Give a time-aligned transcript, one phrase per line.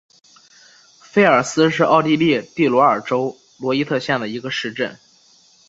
[0.99, 4.97] 菲尔斯是奥地利蒂罗尔州罗伊特县的一个市镇。